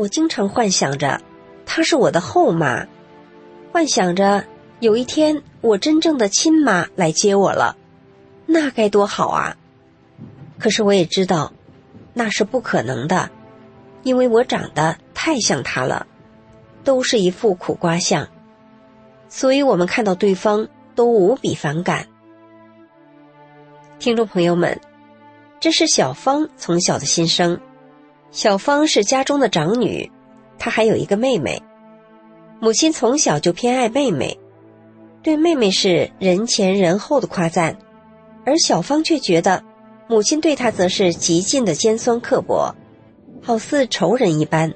[0.00, 1.20] 我经常幻想着。
[1.66, 2.86] 她是我的后妈，
[3.70, 4.46] 幻想着
[4.78, 7.76] 有一天我真正的亲妈来接我了，
[8.46, 9.58] 那该多好啊！
[10.58, 11.52] 可是我也知道，
[12.14, 13.28] 那是不可能的，
[14.02, 16.06] 因为我长得太像她了，
[16.82, 18.26] 都是一副苦瓜相，
[19.28, 22.06] 所以我们看到对方都无比反感。
[23.98, 24.80] 听众朋友们，
[25.60, 27.60] 这是小芳从小的心声。
[28.30, 30.10] 小芳是家中的长女。
[30.58, 31.62] 她还有一个妹妹，
[32.60, 34.38] 母亲从小就偏爱妹妹，
[35.22, 37.78] 对妹妹是人前人后的夸赞，
[38.44, 39.64] 而小芳却觉得
[40.06, 42.74] 母亲对她则是极尽的尖酸刻薄，
[43.42, 44.74] 好似仇人一般。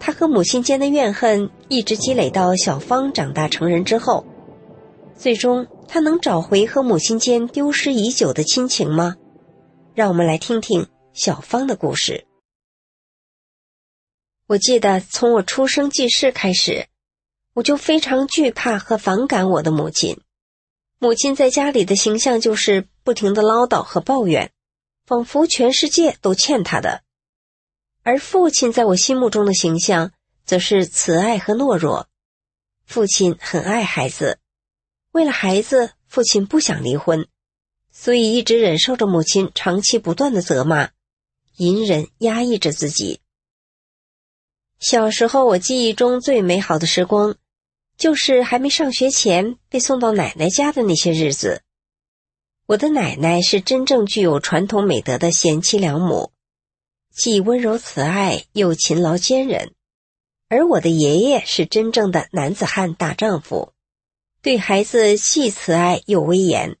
[0.00, 4.26] 她和母亲间的怨恨一直积累到小芳长大成人之后，
[5.14, 9.14] 最终她能找回和母亲间丢失已久的亲情吗？
[9.94, 12.25] 让我们来听听小芳的故事。
[14.48, 16.86] 我记得从我出生记事开始，
[17.52, 20.20] 我就非常惧怕和反感我的母亲。
[21.00, 24.52] 母亲在家里的形象就是不停的唠叨和抱怨，
[25.04, 27.00] 仿佛全世界都欠她的；
[28.04, 30.12] 而父亲在我心目中的形象
[30.44, 32.08] 则是慈爱和懦弱。
[32.84, 34.38] 父亲很爱孩子，
[35.10, 37.26] 为了孩子，父亲不想离婚，
[37.90, 40.90] 所以一直忍受着母亲长期不断的责骂，
[41.56, 43.20] 隐忍压抑着自己。
[44.78, 47.36] 小时候，我记忆中最美好的时光，
[47.96, 51.62] 就是还没上学前被送到奶奶家的那些日子。
[52.66, 56.32] 我的奶奶是真正具有传统美德的贤妻良母，
[57.14, 59.70] 既温柔慈爱又勤劳坚韧；
[60.48, 63.72] 而我的爷爷是真正的男子汉大丈夫，
[64.42, 66.76] 对孩子既慈爱又威严。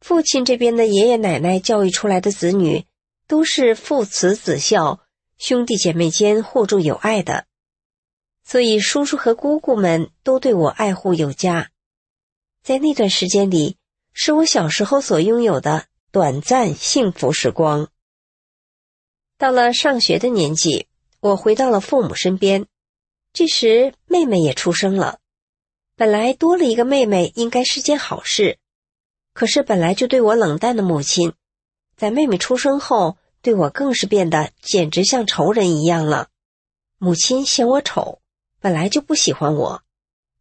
[0.00, 2.86] 父亲这边的爷爷奶奶教育出来的子女，
[3.28, 4.98] 都是父慈子孝。
[5.42, 7.46] 兄弟姐妹间互助有爱的，
[8.44, 11.72] 所以叔叔和姑姑们都对我爱护有加。
[12.62, 13.76] 在那段时间里，
[14.12, 17.88] 是我小时候所拥有的短暂幸福时光。
[19.36, 20.86] 到了上学的年纪，
[21.18, 22.66] 我回到了父母身边，
[23.32, 25.18] 这时妹妹也出生了。
[25.96, 28.58] 本来多了一个妹妹应该是件好事，
[29.34, 31.32] 可是本来就对我冷淡的母亲，
[31.96, 33.18] 在妹妹出生后。
[33.42, 36.28] 对我更是变得简直像仇人一样了。
[36.98, 38.20] 母亲嫌我丑，
[38.60, 39.82] 本来就不喜欢我。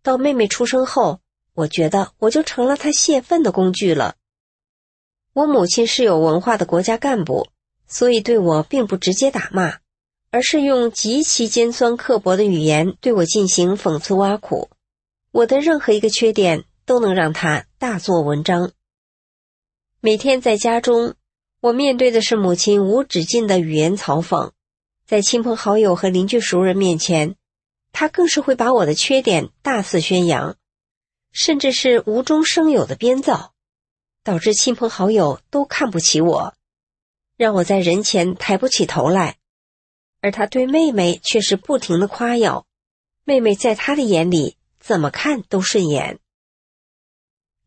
[0.03, 1.19] 到妹妹出生后，
[1.56, 4.16] 我觉得我就成了她泄愤的工具了。
[5.34, 7.47] 我母亲是有文化的国家干部，
[7.88, 9.79] 所以对我并不直接打骂，
[10.29, 14.69] 而是用极其尖酸刻薄的语言对我进行讽刺挖苦。
[15.31, 18.72] 我的任何一个缺点都能让她大做文章。
[20.00, 21.16] 每天在家中。
[21.62, 24.52] 我面对的是母亲无止境的语言嘲讽，
[25.06, 27.36] 在亲朋好友和邻居熟人面前，
[27.92, 30.58] 她更是会把我的缺点大肆宣扬，
[31.32, 33.54] 甚至是无中生有的编造，
[34.24, 36.56] 导致亲朋好友都看不起我，
[37.38, 39.38] 让我在人前抬不起头来。
[40.20, 42.66] 而他对妹妹却是不停的夸耀，
[43.24, 46.18] 妹妹在他的眼里怎么看都顺眼。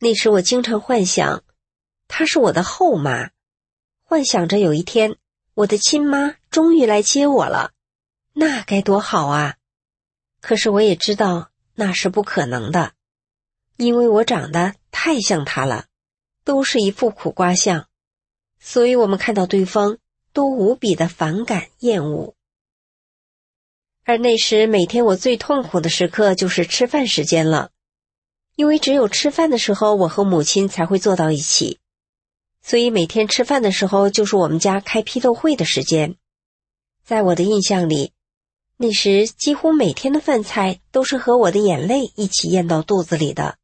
[0.00, 1.44] 那时我经常幻想，
[2.09, 3.31] 她是我的后妈。
[4.06, 5.16] 幻想着有一天，
[5.54, 7.72] 我的亲妈终于来接我了，
[8.34, 9.56] 那该多好啊！
[10.41, 12.93] 可是我也知道那是不可能的，
[13.78, 15.87] 因为我长得太像她了，
[16.44, 17.88] 都是一副苦瓜相，
[18.61, 19.96] 所以我们看到对方
[20.34, 22.34] 都无比的反感厌恶。
[24.05, 27.70] 而那时每天我最痛苦的时刻就是吃饭时间了，
[28.55, 31.81] 因为只有吃饭的时候，我和母亲才会坐到一起。
[32.66, 36.16] 所以每天吃饭的时候，就是我们家开批斗会的时间。
[37.05, 38.12] 在我的印象里，
[38.78, 43.58] 那时几乎每天的饭菜都是和我的眼泪一起咽到肚子里的。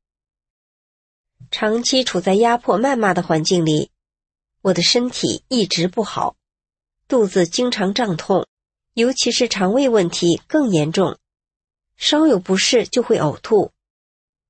[1.51, 3.91] 长期处在压迫、谩骂的环境里，
[4.61, 6.37] 我的身体一直不好，
[7.09, 8.47] 肚子经常胀痛，
[8.93, 11.17] 尤其是肠胃问题更严重，
[11.97, 13.73] 稍有不适就会呕吐。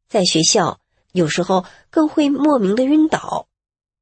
[0.09, 0.81] 在学校，
[1.13, 3.47] 有时候更会莫名的晕倒。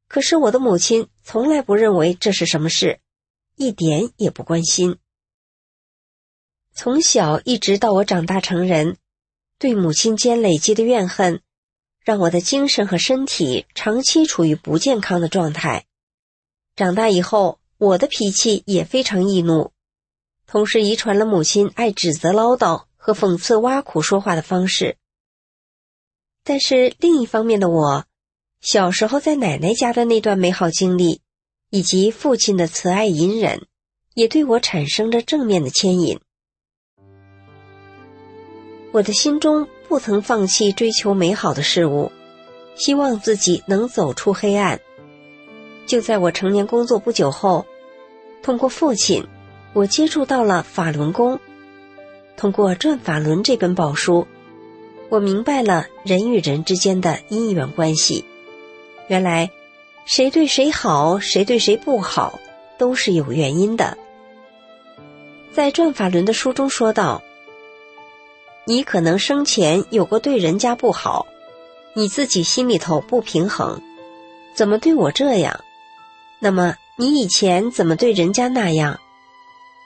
[0.09, 2.99] 可是我的母亲从来不认为这是什么事，
[3.57, 4.97] 一点也不关心。
[6.73, 8.97] 从小一直到我长大成人，
[9.59, 11.43] 对母亲间累积的怨恨，
[12.03, 15.85] 让我的精神和身体长期处于不健康的状态。
[16.75, 19.73] 长大以后，我的脾气也非常易怒，
[20.47, 24.97] 同时遗传了母亲爱指责、唠叨和讽刺、挖苦说话的方式。
[26.45, 28.08] 但是另一方面的我。
[28.61, 31.21] 小时候在奶奶家的那段美好经历，
[31.71, 33.67] 以及父亲的慈爱隐忍，
[34.15, 36.19] 也对我产生着正面的牵引。
[38.91, 42.11] 我的心中不曾放弃追求美好的事物，
[42.75, 44.81] 希望自己能走出黑暗。
[45.87, 47.65] 就在我成年工作不久后，
[48.43, 49.25] 通过父亲，
[49.73, 51.39] 我接触到了法轮功。
[52.37, 54.27] 通过《转法轮》这本宝书，
[55.09, 58.25] 我明白了人与人之间的因缘关系。
[59.09, 59.51] 原来，
[60.05, 62.39] 谁对谁好，谁对谁不好，
[62.79, 63.97] 都是有原因的。
[65.51, 67.23] 在《转法轮》的书中说道
[68.67, 71.27] ：“你可能生前有过对人家不好，
[71.95, 73.81] 你自己心里头不平衡，
[74.55, 75.65] 怎么对我这样？
[76.39, 79.01] 那么你以前怎么对人家那样？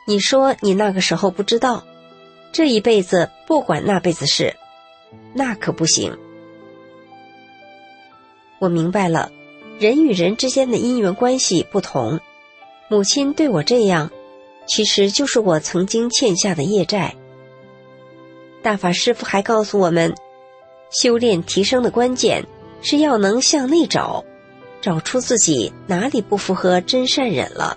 [0.04, 1.84] 你说你那个时候不知道，
[2.52, 4.56] 这一辈子不管那辈子事，
[5.32, 6.18] 那可不行。”
[8.62, 9.32] 我明白了，
[9.80, 12.20] 人与人之间的因缘关系不同。
[12.86, 14.08] 母亲对我这样，
[14.68, 17.16] 其实就是我曾经欠下的业债。
[18.62, 20.14] 大法师父还告诉我们，
[20.92, 22.46] 修炼提升的关键
[22.82, 24.24] 是要能向内找，
[24.80, 27.76] 找出自己哪里不符合真善忍了。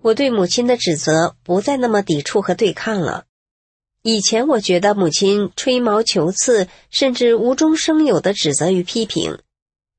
[0.00, 3.24] 我对母亲的指责不再那么抵触和对抗了。
[4.08, 9.40] 以前我觉得母亲吹毛求疵，甚至无中生有的指责与批评。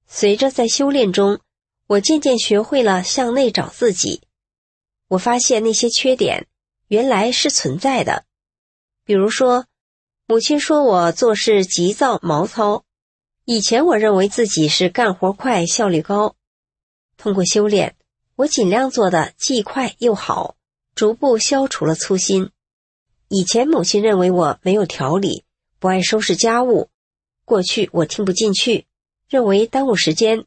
[0.08, 1.42] 随着在修炼中，
[1.88, 4.22] 我渐渐学会了向内找自己。
[5.10, 6.48] 我发现那些缺点
[6.88, 8.24] 原来是存在的。
[9.04, 9.66] 比如说，
[10.26, 12.86] 母亲说我做事急躁毛糙。
[13.44, 16.38] 以前我认为自己是干活快、效率高。
[17.18, 17.98] 通过修炼，
[18.38, 20.56] 我尽量做的既快又好，
[20.96, 22.52] 逐步消除了粗心。
[23.30, 25.44] 以前母亲认为我没有条理，
[25.80, 26.90] 不爱收拾家务。
[27.44, 28.86] 过去我听不进去，
[29.28, 30.46] 认为耽误时间。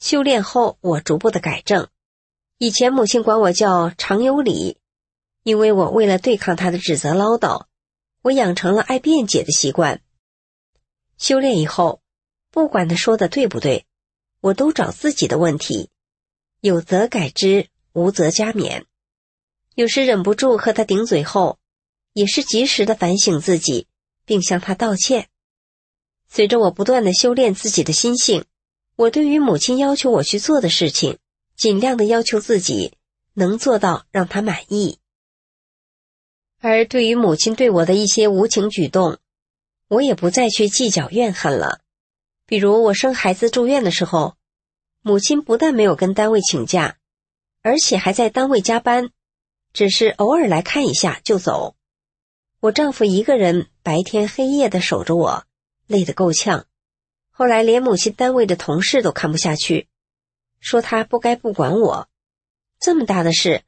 [0.00, 1.88] 修炼后，我逐步的改正。
[2.58, 4.78] 以前母亲管我叫常有理，
[5.44, 7.66] 因为我为了对抗她的指责唠叨，
[8.22, 10.00] 我养成了爱辩解的习惯。
[11.18, 12.02] 修炼以后，
[12.50, 13.86] 不管他说的对不对，
[14.40, 15.90] 我都找自己的问题，
[16.60, 18.86] 有则改之，无则加勉。
[19.76, 21.59] 有时忍不住和他顶嘴后。
[22.20, 23.86] 也是及时的反省自己，
[24.26, 25.28] 并向他道歉。
[26.28, 28.44] 随着我不断的修炼自己的心性，
[28.94, 31.16] 我对于母亲要求我去做的事情，
[31.56, 32.92] 尽量的要求自己
[33.32, 34.98] 能做到让她满意。
[36.60, 39.16] 而对于母亲对我的一些无情举动，
[39.88, 41.80] 我也不再去计较怨恨了。
[42.44, 44.36] 比如我生孩子住院的时候，
[45.00, 46.98] 母亲不但没有跟单位请假，
[47.62, 49.08] 而且还在单位加班，
[49.72, 51.76] 只是偶尔来看一下就走。
[52.60, 55.44] 我丈夫一个人白天黑夜的守着我，
[55.86, 56.66] 累得够呛。
[57.30, 59.88] 后来连母亲单位的同事都看不下去，
[60.58, 62.10] 说他不该不管我。
[62.78, 63.62] 这么大的事，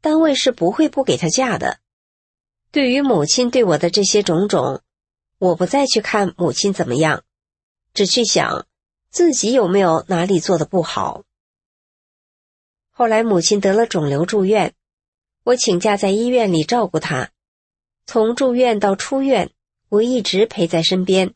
[0.00, 1.80] 单位是不会不给他假的。
[2.70, 4.80] 对于母亲对我的这些种种，
[5.38, 7.24] 我不再去看母亲怎么样，
[7.94, 8.68] 只去想
[9.10, 11.24] 自己有没有哪里做的不好。
[12.92, 14.72] 后来母亲得了肿瘤住院，
[15.42, 17.32] 我请假在医院里照顾她。
[18.06, 19.50] 从住院到出院，
[19.88, 21.34] 我一直陪在身边。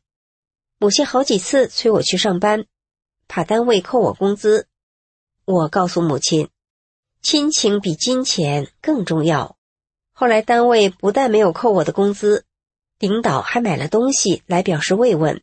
[0.78, 2.64] 母亲好几次催我去上班，
[3.26, 4.68] 怕单位扣我工资。
[5.44, 6.48] 我告诉母亲，
[7.22, 9.56] 亲情比金钱更重要。
[10.12, 12.44] 后来单位不但没有扣我的工资，
[13.00, 15.42] 领导还买了东西来表示慰问，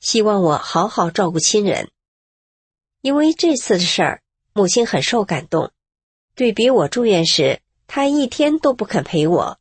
[0.00, 1.90] 希望我好好照顾亲人。
[3.02, 4.22] 因为这次的事儿，
[4.54, 5.70] 母亲很受感动。
[6.34, 9.58] 对比我住院时，她一天都不肯陪我。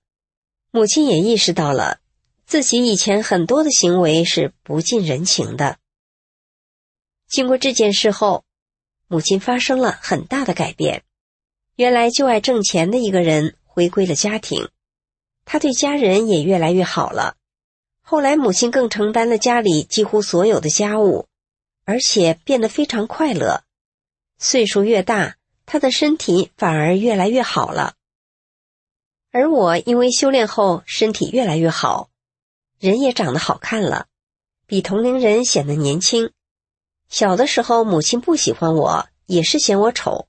[0.74, 2.00] 母亲也意识到了
[2.46, 5.78] 自己以前很多的行为是不近人情的。
[7.28, 8.46] 经过这件事后，
[9.08, 11.04] 母亲发生了很大的改变。
[11.75, 14.70] 原来就爱挣钱的一个人回归了家庭，
[15.44, 17.36] 他对家人也越来越好了。
[18.01, 21.28] 后来母亲更承担了家里几乎所有的家务，
[21.84, 23.63] 而且变得非常快乐。
[24.38, 25.36] 岁数越大，
[25.66, 27.96] 他的身体反而越来越好了。
[29.32, 32.10] 而我因为修炼后身体越来越好，
[32.80, 34.08] 人也长得好看了，
[34.66, 36.32] 比同龄人显得年轻。
[37.08, 40.28] 小的时候，母亲不喜欢我，也是嫌我丑。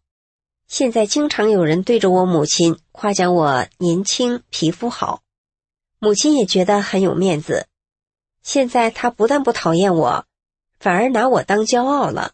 [0.69, 5.23] 现在经常有人对着我母亲夸奖我年轻、皮肤好，
[5.99, 7.67] 母亲也觉得很有面子。
[8.43, 10.25] 现在她不但不讨厌我，
[10.79, 12.33] 反而拿我当骄傲了。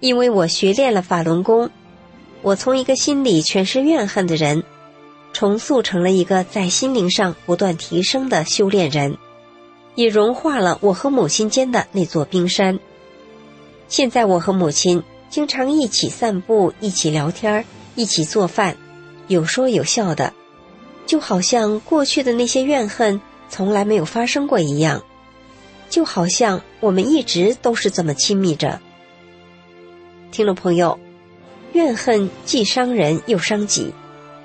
[0.00, 1.70] 因为我学练了法轮功，
[2.42, 4.62] 我从一个心里全是怨恨的人，
[5.32, 9.16] 重塑成了一个在心灵上不断提升的修炼人。
[9.96, 12.78] 也融化了我和母亲间的那座冰山。
[13.88, 17.64] 现在我和母亲经常一起散步，一起聊天，
[17.94, 18.76] 一起做饭，
[19.26, 20.34] 有说有笑的，
[21.06, 25.02] 就好像过去的那些怨恨从来没有发生过一样，
[25.88, 28.78] 就好像我们一直都是这么亲密着。
[30.30, 30.98] 听众朋友，
[31.76, 33.92] 怨恨既伤人又伤己。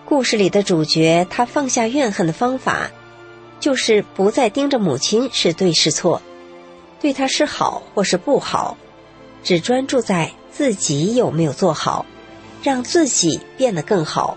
[0.04, 2.92] 故事里的主角他放下怨恨的方法。
[3.62, 6.20] 就是不再盯着母亲是对是错，
[7.00, 8.76] 对她是好或是不好，
[9.44, 12.04] 只专注在自己有没有做好，
[12.64, 14.36] 让自己变得更好。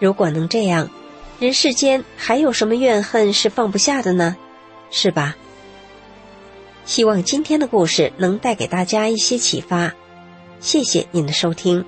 [0.00, 0.90] 如果能这样，
[1.38, 4.36] 人世间还有什么怨恨是放不下的呢？
[4.90, 5.36] 是吧？
[6.84, 9.94] 希望今天的故事能带给大家一些启发。
[10.58, 11.84] 谢谢您的收听。